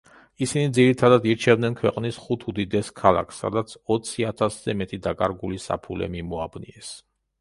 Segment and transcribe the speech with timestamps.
[0.43, 6.91] ისინი ძირითადად ირჩევდნენ ქვეყნის ხუთ უდიდეს ქალაქს, სადაც ოცი ათასზე მეტი „დაკარგული საფულე“ მიმოაბნიეს.